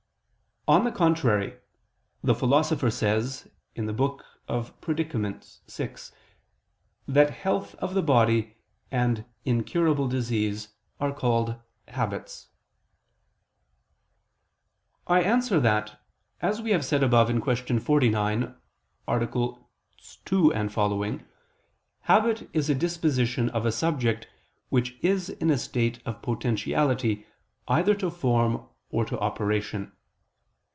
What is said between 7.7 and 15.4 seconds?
of the body and incurable disease are called habits. I